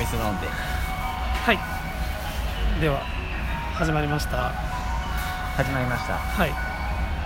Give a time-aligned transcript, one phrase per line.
[0.00, 0.48] メス飲んで。
[0.48, 1.60] はい。
[2.80, 3.04] では
[3.74, 4.48] 始まりました。
[5.60, 6.14] 始まりました。
[6.16, 6.50] はい。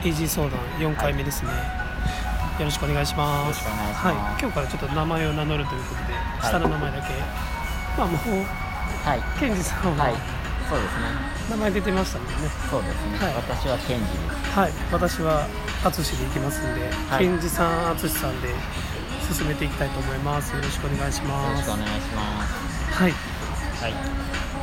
[0.02, 1.52] イージー相談4回目ですね、
[2.58, 3.46] よろしくお願いします。
[3.46, 4.06] よろしくお願いします。
[4.06, 6.42] はい、今日からちょっと名前を名乗るということで、い。
[6.42, 7.14] 下の名前だけ。
[7.94, 8.18] まあもう
[9.06, 9.22] はい。
[9.38, 10.14] ケンジさんは、はい。
[10.68, 11.14] そうですね。
[11.50, 12.34] 名前出てましたもんね。
[12.68, 13.34] そうですね、はい。
[13.38, 14.18] 私はケンジで
[14.50, 14.58] す。
[14.58, 14.72] はい。
[14.90, 15.46] 私は
[15.84, 17.24] 淳で行きますんで、はい。
[17.24, 18.48] ケンジさん淳さんで
[19.32, 20.54] 進めていきたいと思います。
[20.54, 22.92] よろしくお願いしよろますしくお願いします。
[22.92, 23.12] はい。
[23.12, 23.92] はい。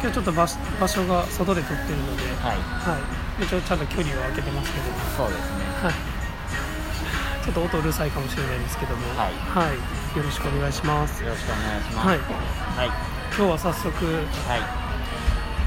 [0.01, 2.57] 今日ちょっと場所場所が外で撮ってるので、はい。
[2.57, 2.97] は
[3.39, 4.85] い、一応ちゃんと距離を空けてますけど、
[5.17, 5.65] そうですね。
[5.81, 9.33] はい、ちょっと音うるさいかもしれないんですけども、はい。
[9.33, 10.17] はい。
[10.17, 11.23] よろしくお願いします。
[11.23, 12.07] よろしくお願いします。
[12.07, 12.87] はい、はい。
[13.35, 14.61] 今日は早速はい。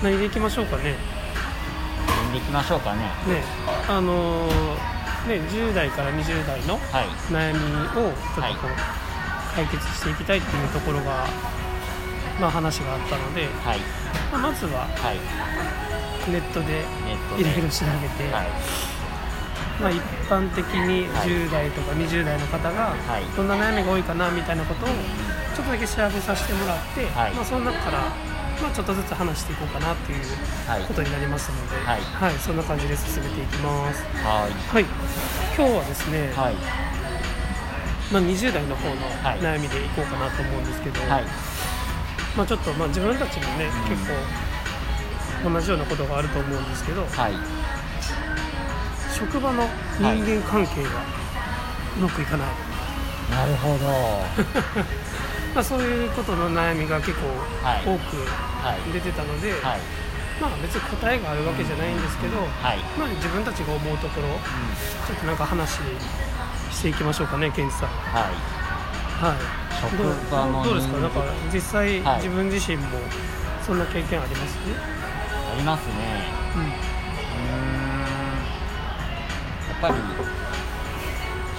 [0.02, 0.96] 何でいきましょうかね。
[2.06, 3.02] 読んでいきましょうかね。
[3.02, 3.44] ね、
[3.88, 4.93] あのー
[5.28, 7.06] ね10代から20代のはい。
[7.32, 11.26] 悩みをちょっとこう、解決していきたいっていうところが
[12.40, 13.78] まあ話があったので、はい。
[14.32, 15.18] まあまずははい。
[16.30, 16.84] ネットで
[17.38, 18.32] いろいろ調べて。
[18.32, 18.46] はい。
[19.80, 21.28] まあ、一般的にはい。
[21.28, 23.24] 10代とか20代の方がはい。
[23.36, 27.32] どんな悩みが多いかなみたいなことをちょっとだけ調べさせてもらって、はい。
[27.34, 28.02] まあ、その中から、
[28.64, 30.24] まあ、ちょっとずつ話していこうかなっていう
[30.66, 30.82] はい。
[30.88, 32.32] ことになりますので、はい。
[32.40, 34.02] そんな感じで進めていきます。
[34.24, 34.52] はい。
[34.72, 34.84] はい、
[35.54, 36.54] 今日はですね、はい。
[38.10, 39.40] まあ、20代の方のはい。
[39.40, 41.24] 悩みでいこうかなと思うんですけど、はい。
[42.36, 43.90] まあ、ちょっとまあ自分たちもね、うん。
[43.90, 44.02] 結
[45.44, 47.32] 構同じようなことがあると思うんですけどはい。
[49.12, 49.68] 職場の
[50.00, 50.88] 人間関係が
[51.98, 52.48] うまくいかない。
[53.30, 53.84] なるほど
[55.54, 57.26] まあ、そういうことの悩みが結構
[57.62, 57.86] はい。
[57.86, 58.16] 多く
[58.64, 59.80] はい出てたので、はい。
[60.40, 62.78] まあ別に答えがあるわけじゃないんですけど、はい。
[62.98, 64.26] まあ自分たちが思うところ
[65.06, 65.78] ちょっとなんか話
[66.72, 67.88] していきましょうかねケンジさん。
[67.88, 68.34] はい。
[69.22, 69.38] はい。
[69.80, 70.98] 職どう場のどうですか？
[70.98, 71.22] なんか
[71.52, 72.16] 実際、はい。
[72.16, 72.88] 自分自身も
[73.64, 74.58] そんな経験あります？
[74.58, 75.94] ありますね。
[76.56, 76.70] ううーん。
[79.70, 79.94] やっぱり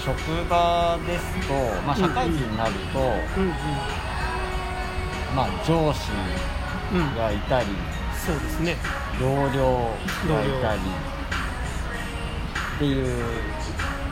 [0.05, 3.49] 職場ですと、まあ、社会人になると、んうん。
[5.35, 6.11] まあ、上司
[6.93, 6.99] うん。
[6.99, 7.65] うんがいたり
[8.13, 8.77] そうですね。
[9.19, 9.89] 同僚
[10.29, 10.81] がいたり
[12.75, 13.05] っていう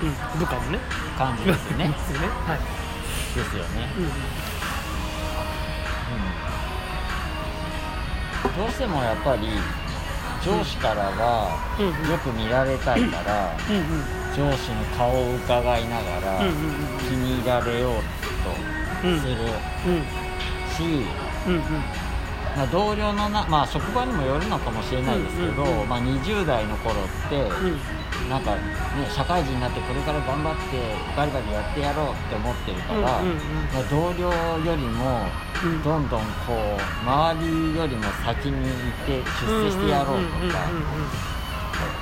[0.02, 0.06] う
[0.36, 0.40] ん。
[0.40, 0.80] 部下もね。
[1.16, 2.28] 感じですねですよね。
[2.48, 2.58] はい。
[3.36, 4.03] ですよね、うん。
[4.06, 4.08] う
[8.53, 9.48] ん、どうしてもやっぱり
[10.44, 11.56] 上司からは
[12.09, 13.56] よく見られたいから、
[14.36, 16.44] 上司の顔を伺いながら、
[17.08, 19.36] 気に入られよううんとする
[19.88, 20.03] うん。
[20.74, 21.06] し、
[22.56, 27.80] まあ、同僚のな、まあ、職場にもよるのかもしれないですけど、まあ、20代の頃って、うん
[28.29, 28.61] なんか、ね、
[29.11, 30.79] 社会人になってこれから頑張って
[31.16, 33.38] バリバリやってやろうって思ってるから、うんうんうん。
[33.73, 34.31] まあ、同僚
[34.63, 35.28] よりも
[35.63, 35.84] うん。
[35.84, 40.67] どんどんこう周りよりも先にいて出世してやろうとか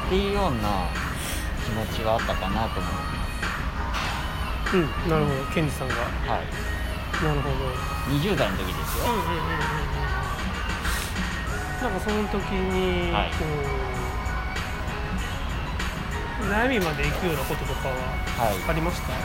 [0.08, 0.88] っていうような
[1.66, 2.94] 気持ちはあったかなと思い
[4.74, 5.96] うん、なるほど、ケンジさんが。
[5.96, 6.40] ます、はい、
[7.26, 7.56] なるほど。
[8.16, 9.42] 20代の時ですよ、うんうんうんうんう
[11.78, 11.82] ん。
[11.82, 13.30] なんかその時に、はい。
[13.32, 14.01] こう
[16.50, 19.14] 悩みまで行くようなこととかははい、ありました？
[19.14, 19.16] う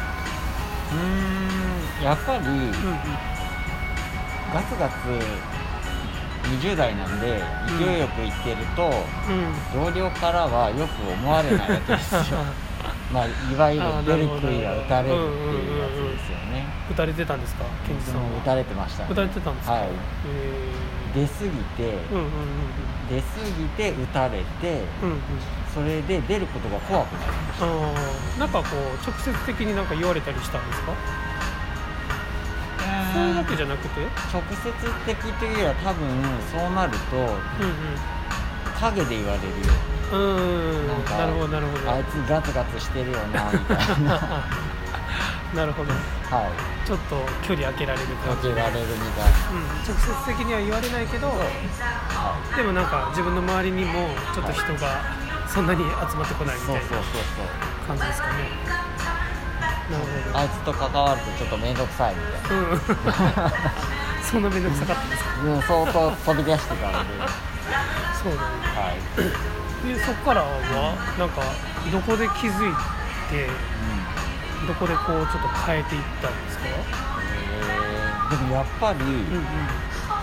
[0.98, 2.72] ーんやっぱりうんうん。
[4.54, 4.94] ガツガツ
[6.62, 7.42] 20代なんで
[7.78, 8.92] 勢いよくいってると、
[9.28, 9.32] う
[9.80, 9.84] ん。
[9.84, 12.22] 同僚からはよく思われないわけですよ
[13.12, 15.22] まあいわゆるあー出るなるほど杭は打たれるって
[15.54, 18.38] いうやつですよね打たれてたんですか、ケンジさんは？
[18.38, 19.72] 打たれてましたね打たれてたんですか？
[19.74, 19.88] はいへ
[21.14, 22.30] 出過ぎて、ーうんうんうん
[23.08, 25.08] 出過ぎて打たれてうん。
[25.10, 25.20] うんうん。
[25.72, 27.66] それで出ることが怖くなりました
[28.40, 30.92] なんかこう直接的になんか言われたりしたんですか？
[33.14, 34.00] そういうわけじゃなくて？
[34.32, 34.72] 直接
[35.06, 36.08] 的というよりは多分
[36.50, 37.36] そうなるとうん
[38.80, 39.52] 陰で言われるよ
[39.90, 39.95] うん。
[40.12, 40.88] うん。
[40.88, 41.90] なんかなるほどなるほど。
[41.90, 44.14] あいつガツガツしてるよなみたいな。
[44.14, 44.44] は
[45.54, 45.92] なるほど。
[45.92, 45.96] い。
[46.86, 55.02] ちょっと距離空けられる感じ避けられるみたいうん、直接的には言われないけどな、はでもなんか自分の周りにもちょっと人が
[55.48, 58.86] そんなに集まってこないい、みたいそうそうそうな感じですかね。
[59.90, 62.46] なるそうあいつと関わるとちょっと面倒くさいみたいな。
[62.46, 63.50] ほどうん。
[64.22, 65.30] そんな面倒くさかったですか？
[65.42, 67.10] うん、相当飛び出してたので、
[68.22, 68.58] そうだね。
[68.74, 68.98] はい、
[69.86, 71.42] でそこからはなんか
[71.92, 72.74] どこで気づい
[73.30, 76.64] てうんどこでこうちょっと変えていったんですか？
[76.66, 78.30] えー。
[78.30, 79.46] でもやっぱりうんうん。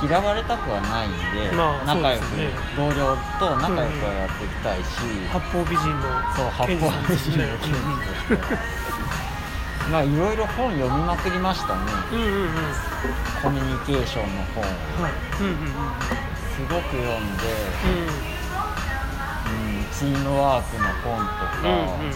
[0.04, 2.36] 嫌われたくはないんで、まあ仲良く、
[2.76, 5.00] 同僚と仲良くはやっていきたいし、
[5.32, 7.48] 八方美人のそう八方美人のケンジさんですね。
[7.64, 8.36] ケンジとして。
[8.36, 8.60] は
[9.92, 11.80] まあいろいろ本読みまくりましたね。
[12.12, 12.52] うんうんうん。
[13.42, 14.68] コミュニケーションの本を。
[15.00, 15.12] はい。
[15.40, 15.96] うんうんうん。
[16.52, 17.48] すごく読んで、
[17.88, 18.43] うんうん、
[20.04, 22.14] チームワークの本とか、うんうんうん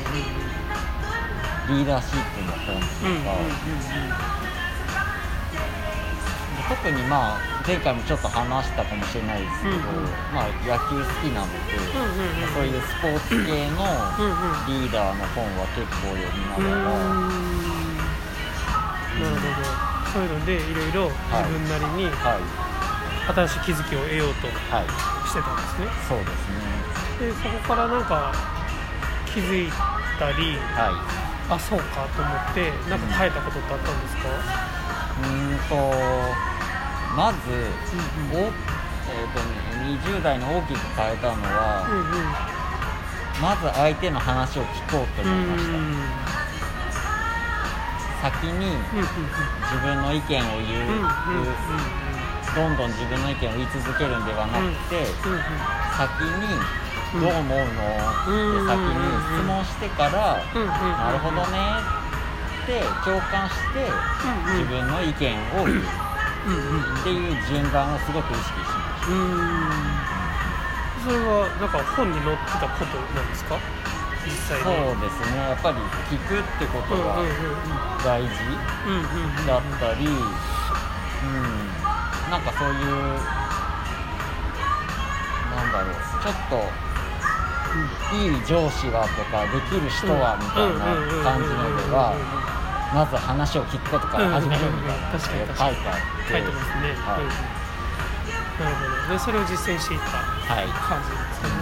[1.68, 3.28] リーダーシップの本とか、うんうんうん
[6.68, 10.12] 特にまあ前回もちょっと話したかもしれないですけど、うんうん。
[10.36, 12.52] まあ野球好きなので、うんうんうん。
[12.52, 13.88] そういうスポーツ系の
[14.68, 16.92] リーダーの本は結構読みながら、
[19.16, 19.64] なるほど。
[20.12, 22.44] そういうのでいろいろ自分なりにはい。
[23.32, 24.88] 新しい気づきを得ようとはい。
[25.28, 25.88] してたんですね。
[26.08, 26.77] そうですね
[27.20, 28.32] でそこからなんか
[29.34, 29.72] 気づい
[30.20, 31.28] たりはい。
[31.50, 35.76] あそうかと思ってなんか変えたことってあったんですか、うーんと
[37.16, 38.46] まず、うんうん。
[38.46, 38.52] お
[39.08, 39.40] えーと
[39.80, 42.28] ね、20代の大きく変えたのは、うんうん。
[43.42, 45.96] まず相手の話を聞こうとう思いました、ん
[48.22, 49.00] 先にうん。
[49.00, 49.08] うん
[49.68, 51.08] 自分の意見を言う、
[52.56, 55.06] どんどん自分の意見を言い続けるんではなくて、
[55.96, 56.60] 先に
[57.14, 57.64] 「どう思うの?」
[58.28, 58.94] うんって先に
[59.40, 60.68] 質問してから「うんうん。
[60.68, 60.74] な
[61.12, 61.76] るほどね」
[62.64, 63.90] って共感して
[64.58, 65.78] 自分の意見を言う。
[66.48, 66.50] っ
[67.04, 68.62] ていう順番をすごく意識しま
[69.06, 69.14] しうん。
[71.04, 73.58] それはなんか本に載ってたことなんですか？
[74.26, 75.38] 実際そうですね。
[75.50, 75.78] やっぱり
[76.10, 77.16] 聞くってことが
[78.06, 78.30] 大事
[79.46, 80.14] だったり、うん、
[82.32, 82.86] なんかそういう
[85.54, 85.96] なんだろう。
[86.24, 86.72] ちょっと
[88.14, 92.14] いい上司はとかできる人はみたいな感じのでは
[92.94, 95.76] まず話を聞くことから始めるみたいな書いてあっ
[96.28, 96.32] て。
[96.32, 97.30] 書いてますね、はいうん。
[98.64, 99.14] なるほど。
[99.14, 101.54] でそれを実践していったはい、感じですかね。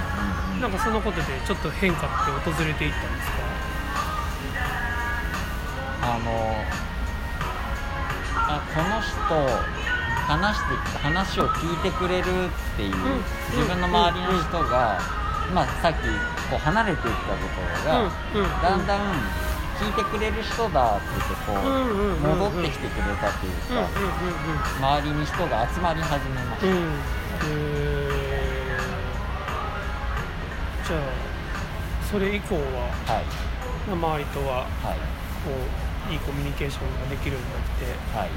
[0.62, 3.44] なんかそのことでちょっと変化って訪れていったんですか？
[6.06, 6.30] あの
[8.48, 9.12] あこの人
[10.28, 12.98] 話して話を聞いてくれるっていう、ん。
[13.52, 15.00] 自分の周りの人が、
[15.54, 15.98] まあ、さっき
[16.50, 18.12] こう離れていったところが、
[18.62, 19.02] だんだん
[19.76, 21.60] 聞いてくれる人だって言ってこう、
[22.36, 23.88] 戻ってきてくれたっていうか、
[24.80, 26.74] 周りに人が集まり始めました、うん。
[26.74, 30.88] えー。
[30.88, 31.00] じゃあ
[32.10, 32.62] それ以降は、
[33.06, 33.26] はい。
[33.96, 34.98] まあ、周りとははい。
[35.46, 35.52] こ
[36.10, 38.30] ういいコミュニケーションができるようになってはい。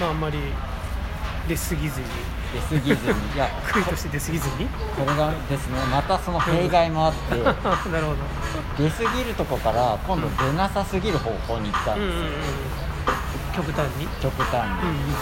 [0.00, 0.38] まああんまり
[1.48, 2.06] 出過ぎずに。
[2.70, 3.34] 出過ぎずに。
[3.34, 4.66] いや 悔いとして出過ぎずに？
[4.96, 7.36] これがですねまたその弊害もあって。
[7.42, 8.16] なるほど。
[8.84, 12.16] 出過ぎるとこから今度出なさすぎる方向に行ったんですよ、うん。
[12.18, 12.32] うんうん
[13.56, 14.06] 極端に？
[14.22, 14.92] 極端うん。
[14.92, 15.14] に、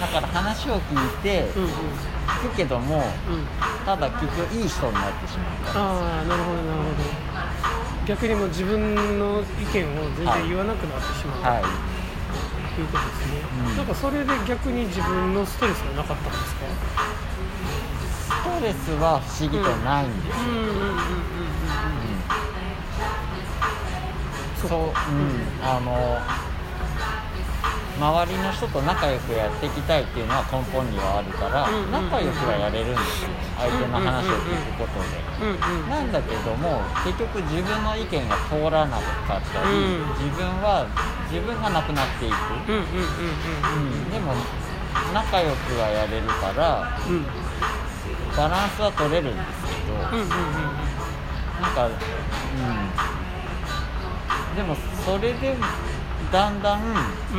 [0.00, 1.70] だから話を聞いて、うんうん。
[1.70, 3.46] 聞くけどもうん。
[3.86, 7.28] ただ結局いい人になってしまったああなるほどなるほど。
[8.06, 11.70] 逆にもう自分の意見を全然言わなくなってしまう、はいとい
[12.84, 13.76] うことですね、うん。
[13.76, 16.66] なんかそれで逆に自分のストレスはなかったんですか？
[18.28, 20.48] ストレスは不思議とないんですよ、うん。
[20.48, 20.78] うんうんうんうん。
[20.78, 20.90] うん。
[20.90, 20.98] うん。
[24.60, 24.92] そそう、うん、
[25.62, 26.18] あの
[27.98, 33.30] 周りの人と仲良くやっていきたいっていうのは根本にはあるから、うんうん仲良くはやれるんですよ。
[33.58, 35.90] 相手の話を聞くことで、うんうん。
[35.90, 40.14] なんだけども結局自分の意見が通らなかったり、うん。
[40.14, 40.86] 自分は
[41.30, 42.34] 自分がなくなっていく、
[42.68, 42.92] うんうんうんうん
[43.92, 44.10] うん。
[44.10, 44.34] でも
[45.12, 47.16] 仲良くはやれるからうん。
[47.16, 47.26] うん
[48.36, 50.28] バランスは取れるんですけど、うんうんうん
[51.60, 51.92] なんかうん。
[54.54, 55.56] でもそれで
[56.30, 56.94] だんだんうんう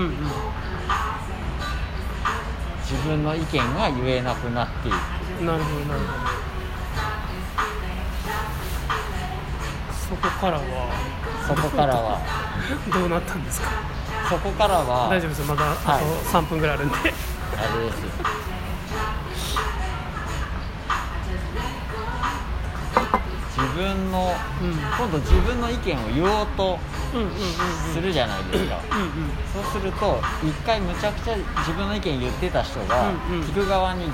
[0.08, 0.10] ん。
[2.82, 4.96] 自分の意見が言えなくなっていく。
[5.40, 6.12] うんなるほどなるほど。
[10.10, 10.64] そこからは。
[11.48, 12.20] そこからは
[12.94, 13.68] どうなったんですか？
[14.30, 16.04] そこからは大丈夫ですまだあはい。
[16.04, 18.10] と3分ぐらいあるんで、あれですよ。
[23.58, 24.72] 自分のうん。
[24.72, 26.78] 今度自分の意見を言おうと
[27.94, 29.10] するじゃないですか、うんうん
[29.52, 33.48] そうすると一回むちゃくちゃ自分の意見言ってた人がうんうん。
[33.48, 34.06] 聞く側に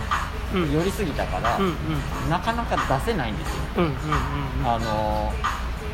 [0.54, 0.72] うん。
[0.72, 2.30] 寄りすぎたから、うんうん。
[2.30, 3.56] なかなか出せないんですよ。
[3.78, 3.96] うんうんうん
[4.62, 4.74] うん。
[4.76, 5.34] あの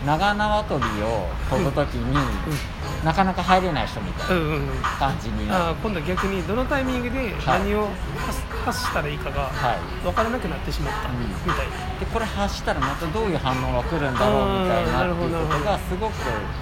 [0.06, 2.16] 長縄跳びを飛ぶ時に、
[3.06, 4.82] なかなか入れない人みたいうんうんうん。
[4.82, 10.04] な感じになる、あー今度は逆にどのタイミングで何を発発したらいいかがはい。
[10.04, 11.30] 分からなくなってしまったうん。
[11.30, 11.68] みたい
[12.00, 16.14] でこれ発したらまたどういう反応が来るんだろうみたいなっていうことがすごく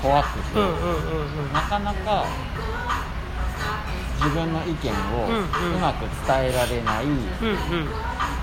[0.02, 1.54] 怖くて、なうんうんうんうん。
[1.54, 2.26] なかなか
[4.20, 5.76] 自分の意見をうんうん。
[5.76, 7.88] うまく伝えられない、うんうん。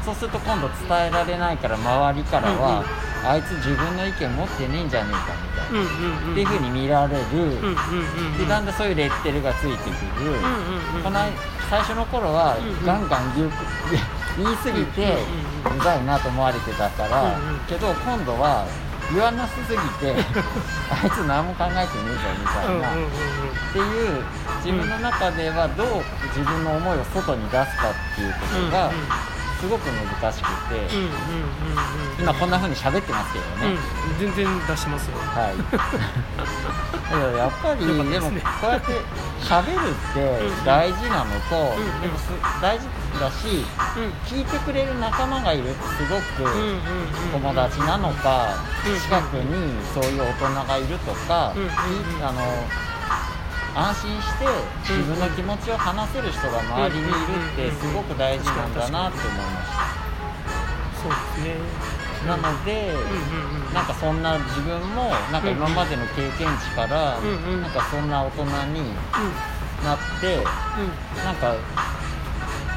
[0.05, 2.85] そうすると今度伝えられないから周りからは、
[3.25, 11.21] あいつ自分の意見持ってねえんじゃねえかみたいな、うんうんうんっていうふうに見られる、うんうんうんでだんだんそういうレッテルがついてくる、うんうんうんこの
[11.69, 13.51] 最初の頃はガンガン言う
[14.39, 15.17] 言い過ぎて
[15.65, 17.59] うざいなと思われてたから、うんうん。
[17.67, 18.65] けど今度は
[19.13, 19.67] 言わなすぎ
[19.99, 20.15] て
[20.91, 23.09] あいつ何も考えてねえぞみたいな、うんうんうんうん。
[23.09, 24.25] っていう
[24.65, 26.05] 自分の中ではどう
[26.37, 28.91] 自分の思いを外に出すかっていうことが
[29.61, 30.81] すごく難しくて、
[32.21, 33.79] 今こんな風に喋ってますけどね、うん
[34.19, 35.19] 全然出しますよ。
[35.19, 35.57] はい。
[37.37, 38.93] やっぱり、でもこうやって
[39.43, 42.87] 喋るって大事なのと、でもす大事
[43.21, 43.65] だし、
[44.27, 46.51] 聞いてくれる仲間がいるってすごく
[47.33, 48.49] 友達なのか、
[48.87, 51.53] うん近くにそういう大人がいるとか、
[52.23, 52.41] あの
[53.77, 54.47] 安心して
[54.89, 57.13] 自分の気持ちを話せる人が周りにいる
[57.53, 59.97] ってすごく大事なんだなって思いまし
[61.03, 61.61] そうですね。
[62.25, 62.37] た。
[62.37, 68.49] なので、うんうんうんなんかそんな自分もなんか今までの経験値から、うんうんなんかそんな大人に
[69.85, 70.45] なって、う
[71.23, 71.55] なんか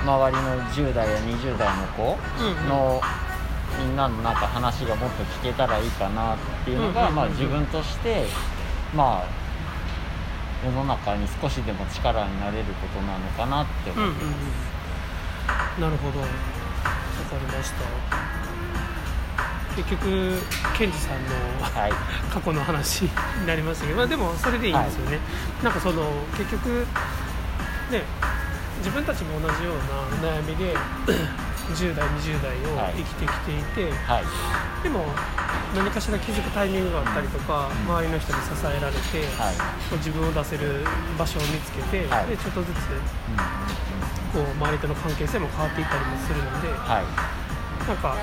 [0.04, 2.68] 周りの10代や20代の子んうんうん。
[2.68, 3.02] の
[3.80, 7.16] みんなのなんか話がもっと聞けたらいいかなっていうのが、うんうんうんうん。
[7.16, 8.26] まあ自分として
[8.94, 9.49] まあ
[10.64, 14.38] 世の中に少しでも力になれることなのかなって思ってうんうんう
[15.80, 15.82] ん。
[15.82, 16.20] なるほど。
[16.20, 16.32] わか
[17.34, 18.40] りました。
[19.76, 20.38] 結局
[20.78, 21.30] ケンジさんの
[21.62, 21.92] はい。
[22.34, 23.04] 過去の話
[23.40, 25.20] になりましたけど、まあ、でもそれでいいんですよね、
[25.64, 26.04] なんかその
[26.38, 26.86] 結局
[27.90, 28.04] ね
[28.80, 30.76] 自分たちも同じような悩みで
[31.74, 32.94] 10代20代をはい。
[32.98, 34.24] 生きてきていて、はい。
[34.84, 35.06] でも
[35.76, 37.96] 何かしら気づくタイミングがあったりとか、うん。
[37.96, 39.56] 周りの人に支えられて、はい。
[39.90, 40.86] こう自分を出せる
[41.18, 42.28] 場所を見つけて、はい。
[42.28, 42.76] でちょっとずつ
[44.34, 47.88] こう周りとの関係性も変わっていったりもするので、はい。
[47.88, 48.16] なんか、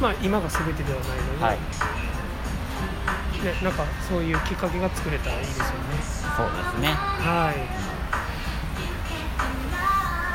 [0.00, 1.58] まあ、今が全てではないので、はい。
[3.44, 5.70] ね、なんかそういうきっかけが作れたらいいですよね。
[6.36, 6.88] そうですね。
[6.88, 7.93] はい